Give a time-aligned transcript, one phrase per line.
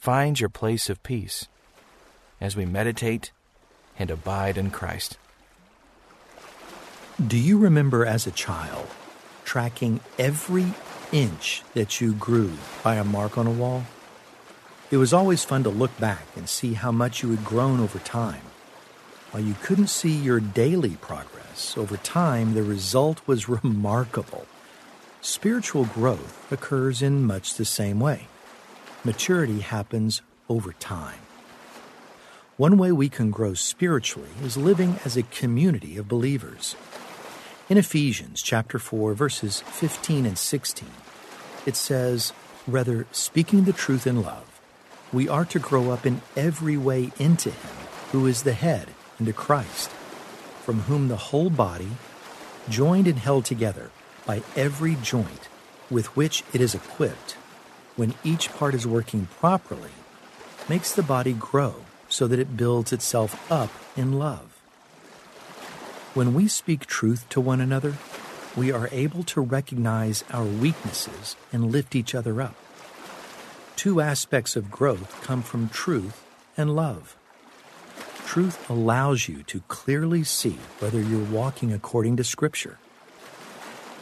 [0.00, 1.46] find your place of peace
[2.40, 3.32] as we meditate
[3.98, 5.18] and abide in Christ.
[7.24, 8.86] Do you remember as a child
[9.44, 10.72] tracking every
[11.12, 13.84] inch that you grew by a mark on a wall?
[14.90, 17.98] It was always fun to look back and see how much you had grown over
[17.98, 18.42] time.
[19.32, 24.46] While you couldn't see your daily progress, over time the result was remarkable.
[25.20, 28.28] Spiritual growth occurs in much the same way
[29.04, 31.20] maturity happens over time.
[32.56, 36.76] One way we can grow spiritually is living as a community of believers.
[37.70, 40.88] In Ephesians chapter 4 verses 15 and 16,
[41.64, 42.32] it says,
[42.66, 44.60] "Rather speaking the truth in love,
[45.12, 47.76] we are to grow up in every way into him
[48.12, 48.88] who is the head,
[49.18, 49.90] into Christ,
[50.64, 51.92] from whom the whole body,
[52.68, 53.90] joined and held together
[54.26, 55.48] by every joint
[55.88, 57.36] with which it is equipped,
[57.96, 59.90] when each part is working properly,
[60.68, 61.74] makes the body grow
[62.08, 64.60] so that it builds itself up in love.
[66.14, 67.94] When we speak truth to one another,
[68.56, 72.56] we are able to recognize our weaknesses and lift each other up.
[73.76, 76.24] Two aspects of growth come from truth
[76.56, 77.16] and love.
[78.26, 82.78] Truth allows you to clearly see whether you're walking according to Scripture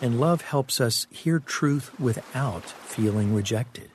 [0.00, 3.90] and love helps us hear truth without feeling rejected.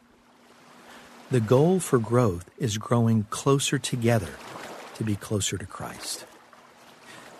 [1.31, 4.33] The goal for growth is growing closer together
[4.95, 6.25] to be closer to Christ.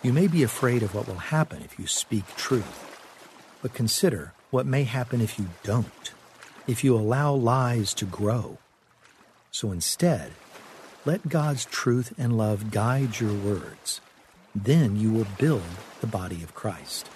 [0.02, 2.90] You may be afraid of what will happen if you speak truth,
[3.62, 6.12] but consider what may happen if you don't,
[6.66, 8.58] if you allow lies to grow.
[9.50, 10.32] So instead,
[11.04, 14.00] let God's truth and love guide your words.
[14.54, 15.62] Then you will build
[16.00, 17.08] the body of Christ.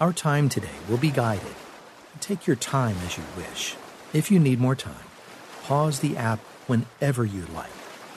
[0.00, 1.54] Our time today will be guided.
[2.20, 3.76] Take your time as you wish.
[4.14, 4.94] If you need more time,
[5.64, 7.68] pause the app whenever you like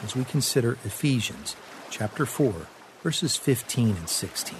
[0.01, 1.57] as we consider Ephesians
[1.89, 2.53] chapter 4
[3.01, 4.57] verses 15 and 16.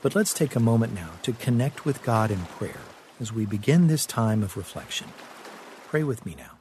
[0.00, 2.86] But let's take a moment now to connect with God in prayer
[3.18, 5.08] as we begin this time of reflection.
[5.88, 6.52] Pray with me now.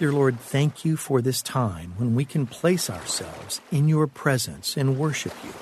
[0.00, 4.76] Dear Lord, thank you for this time when we can place ourselves in your presence
[4.76, 5.52] and worship you.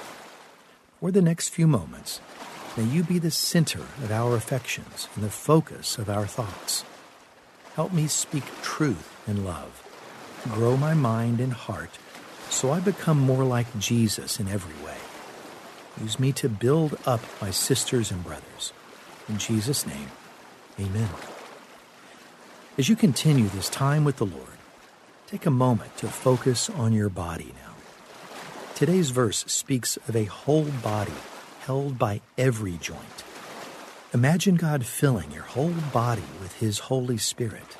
[1.01, 2.21] For the next few moments,
[2.77, 6.85] may you be the center of our affections and the focus of our thoughts.
[7.75, 9.83] Help me speak truth in love.
[10.51, 11.97] Grow my mind and heart
[12.51, 14.99] so I become more like Jesus in every way.
[16.03, 18.75] Use me to build up my sisters and brothers.
[19.27, 20.11] In Jesus' name,
[20.79, 21.09] amen.
[22.77, 24.59] As you continue this time with the Lord,
[25.27, 27.70] take a moment to focus on your body now.
[28.81, 31.13] Today's verse speaks of a whole body
[31.67, 33.25] held by every joint.
[34.15, 37.77] Imagine God filling your whole body with His Holy Spirit,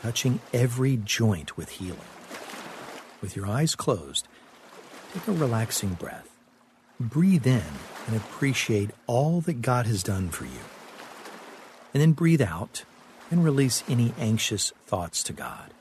[0.00, 2.00] touching every joint with healing.
[3.20, 4.28] With your eyes closed,
[5.12, 6.30] take a relaxing breath.
[6.98, 7.72] Breathe in
[8.06, 10.64] and appreciate all that God has done for you.
[11.92, 12.84] And then breathe out
[13.30, 15.74] and release any anxious thoughts to God.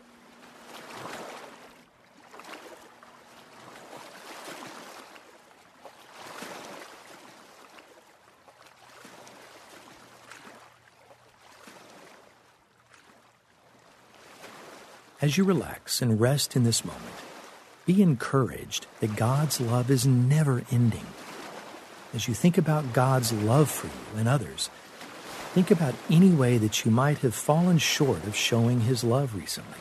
[15.21, 17.03] As you relax and rest in this moment,
[17.85, 21.05] be encouraged that God's love is never ending.
[22.13, 24.69] As you think about God's love for you and others,
[25.53, 29.79] think about any way that you might have fallen short of showing His love recently.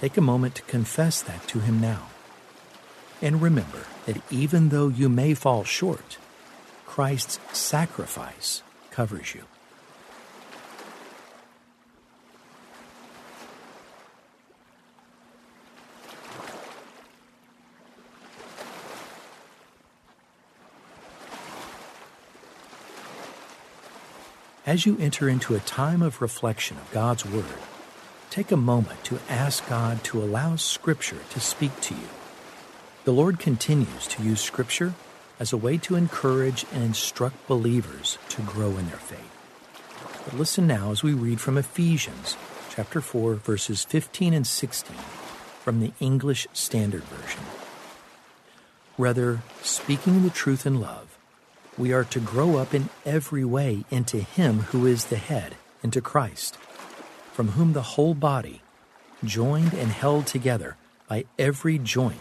[0.00, 2.08] Take a moment to confess that to Him now.
[3.22, 6.18] And remember that even though you may fall short,
[6.86, 9.44] Christ's sacrifice covers you.
[24.68, 27.46] As you enter into a time of reflection of God's Word,
[28.28, 32.08] take a moment to ask God to allow Scripture to speak to you.
[33.04, 34.92] The Lord continues to use Scripture
[35.40, 39.32] as a way to encourage and instruct believers to grow in their faith.
[40.26, 42.36] But listen now as we read from Ephesians
[42.68, 44.94] chapter 4, verses 15 and 16
[45.62, 47.44] from the English Standard Version.
[48.98, 51.17] Rather, speaking the truth in love,
[51.78, 56.00] we are to grow up in every way into Him who is the head, into
[56.00, 56.56] Christ,
[57.32, 58.62] from whom the whole body,
[59.24, 60.76] joined and held together
[61.08, 62.20] by every joint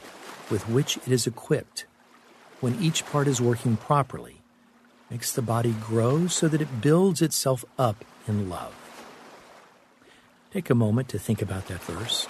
[0.50, 1.86] with which it is equipped,
[2.62, 4.42] when each part is working properly,
[5.10, 8.74] makes the body grow so that it builds itself up in love.
[10.52, 12.26] Take a moment to think about that verse.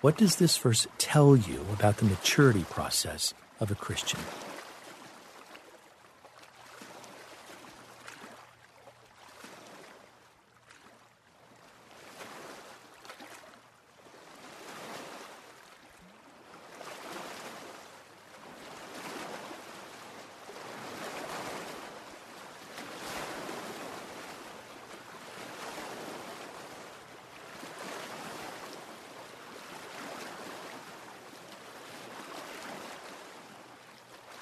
[0.00, 4.20] What does this verse tell you about the maturity process of a Christian?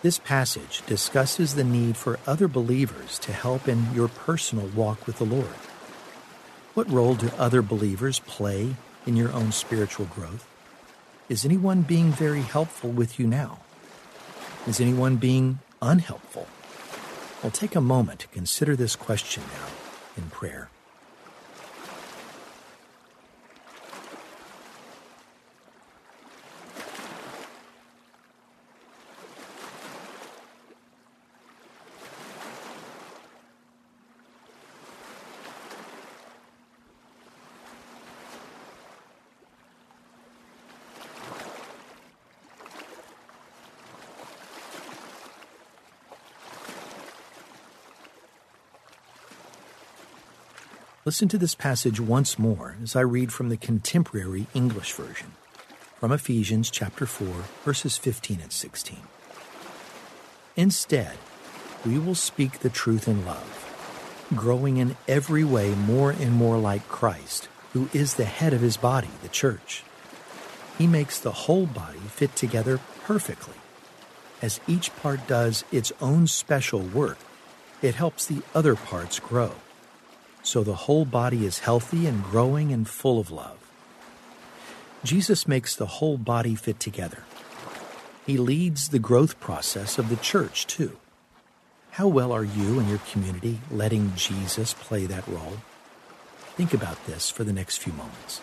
[0.00, 5.18] This passage discusses the need for other believers to help in your personal walk with
[5.18, 5.58] the Lord.
[6.74, 10.46] What role do other believers play in your own spiritual growth?
[11.28, 13.58] Is anyone being very helpful with you now?
[14.68, 16.46] Is anyone being unhelpful?
[17.42, 19.66] Well, take a moment to consider this question now
[20.16, 20.70] in prayer.
[51.04, 55.36] Listen to this passage once more as I read from the contemporary English version,
[56.00, 58.98] from Ephesians chapter 4, verses 15 and 16.
[60.56, 61.16] Instead,
[61.86, 66.88] we will speak the truth in love, growing in every way more and more like
[66.88, 69.84] Christ, who is the head of his body, the church.
[70.78, 73.54] He makes the whole body fit together perfectly.
[74.42, 77.18] As each part does its own special work,
[77.82, 79.52] it helps the other parts grow
[80.48, 83.58] so the whole body is healthy and growing and full of love.
[85.04, 87.24] Jesus makes the whole body fit together.
[88.26, 90.96] He leads the growth process of the church, too.
[91.90, 95.58] How well are you and your community letting Jesus play that role?
[96.56, 98.40] Think about this for the next few moments.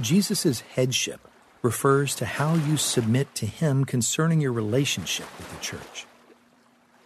[0.00, 1.20] Jesus' headship
[1.62, 6.06] refers to how you submit to Him concerning your relationship with the church.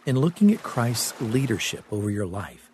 [0.06, 2.70] In looking at Christ's leadership over your life,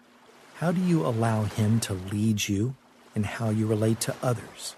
[0.57, 2.77] how do you allow Him to lead you
[3.15, 4.77] in how you relate to others?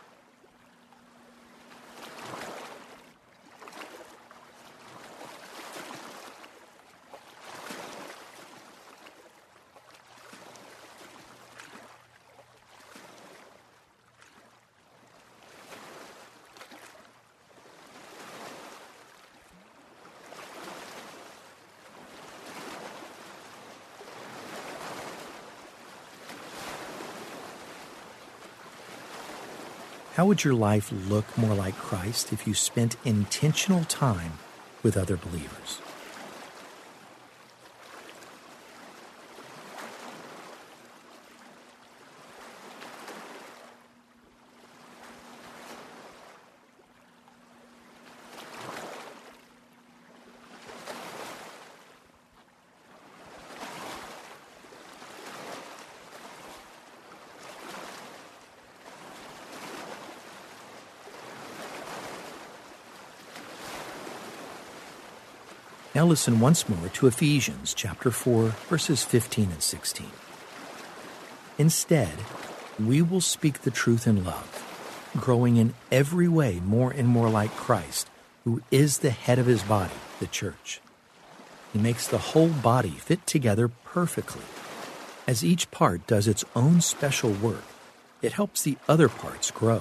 [30.17, 34.39] How would your life look more like Christ if you spent intentional time
[34.83, 35.83] with other believers?
[65.97, 70.07] Now listen once more to Ephesians chapter 4 verses 15 and 16.
[71.57, 72.13] Instead,
[72.79, 77.51] we will speak the truth in love, growing in every way more and more like
[77.53, 78.11] Christ,
[78.45, 80.83] who is the head of his body, the church.
[81.73, 84.45] He makes the whole body fit together perfectly.
[85.27, 87.65] As each part does its own special work,
[88.21, 89.81] it helps the other parts grow,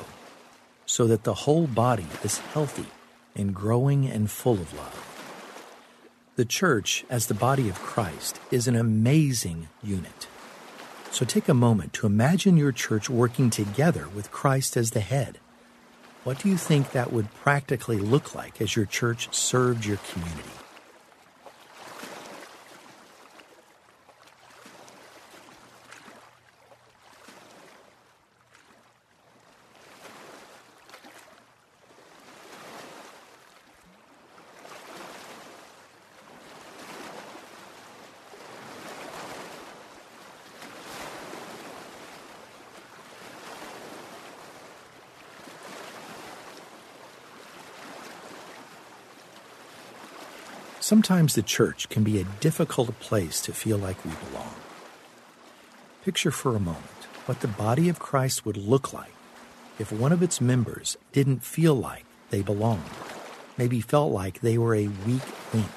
[0.86, 2.88] so that the whole body is healthy
[3.36, 5.05] and growing and full of love.
[6.36, 10.28] The church, as the body of Christ, is an amazing unit.
[11.10, 15.40] So take a moment to imagine your church working together with Christ as the head.
[16.26, 20.65] What do you think that would practically look like as your church served your community?
[50.86, 54.54] Sometimes the church can be a difficult place to feel like we belong.
[56.04, 59.16] Picture for a moment what the body of Christ would look like
[59.80, 62.84] if one of its members didn't feel like they belonged,
[63.58, 65.24] maybe felt like they were a weak
[65.56, 65.72] link.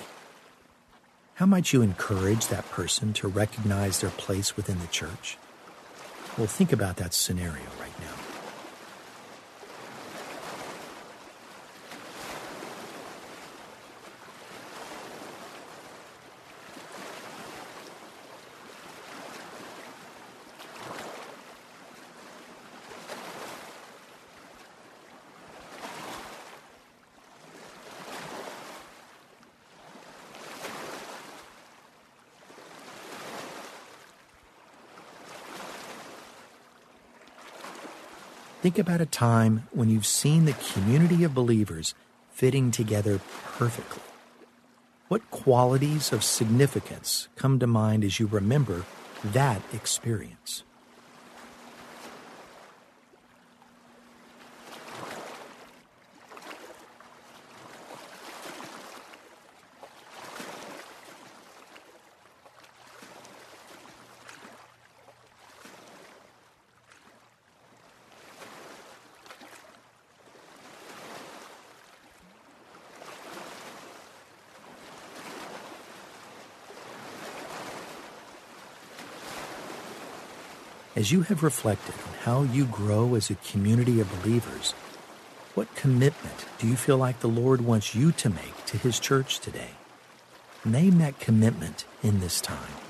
[1.36, 5.38] How might you encourage that person to recognize their place within the church?
[6.36, 8.18] Well, think about that scenario right now.
[38.68, 41.94] Think about a time when you've seen the community of believers
[42.30, 43.18] fitting together
[43.56, 44.02] perfectly.
[45.08, 48.84] What qualities of significance come to mind as you remember
[49.24, 50.64] that experience?
[80.98, 84.72] As you have reflected on how you grow as a community of believers,
[85.54, 89.38] what commitment do you feel like the Lord wants you to make to His church
[89.38, 89.70] today?
[90.64, 92.87] Name that commitment in this time.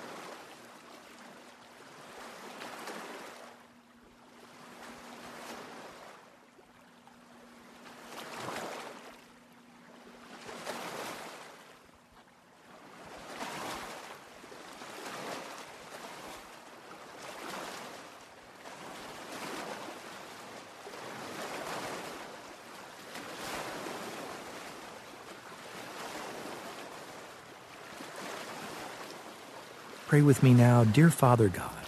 [30.08, 31.84] Pray with me now, dear Father God.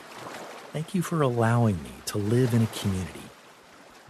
[0.75, 3.23] Thank you for allowing me to live in a community.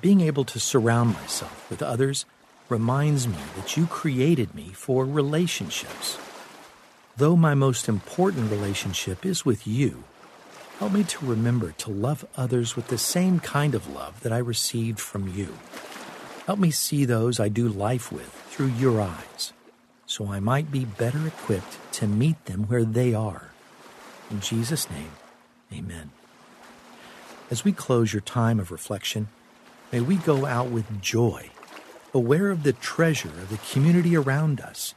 [0.00, 2.26] Being able to surround myself with others
[2.69, 6.19] reminds me that you created me for relationships.
[7.17, 10.02] Though my most important relationship is with you,
[10.81, 14.38] help me to remember to love others with the same kind of love that I
[14.38, 15.57] received from you.
[16.47, 19.52] Help me see those I do life with through your eyes,
[20.05, 23.50] so I might be better equipped to meet them where they are.
[24.30, 25.10] In Jesus' name,
[25.72, 26.10] amen.
[27.50, 29.28] As we close your time of reflection,
[29.90, 31.50] may we go out with joy,
[32.14, 34.94] aware of the treasure of the community around us,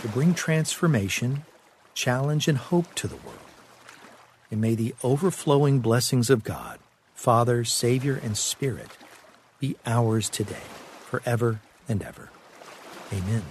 [0.00, 1.44] to bring transformation,
[1.92, 3.38] challenge, and hope to the world.
[4.50, 6.78] And may the overflowing blessings of God,
[7.14, 8.96] Father, Savior, and Spirit
[9.58, 10.66] be ours today,
[11.06, 12.30] forever and ever.
[13.12, 13.42] Amen.